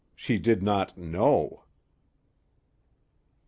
[0.15, 1.61] She did not know."